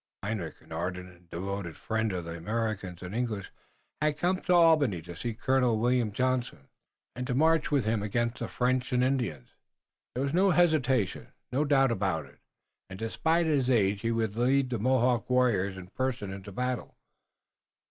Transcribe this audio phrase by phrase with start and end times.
[0.23, 3.51] Hendrik, an ardent and devoted friend of the Americans and English,
[4.01, 6.69] had come to Albany to see Colonel William Johnson,
[7.15, 9.53] and to march with him against the French and Indians.
[10.15, 12.39] There was no hesitation, no doubt about him,
[12.89, 16.97] and despite his age he would lead the Mohawk warriors in person into battle.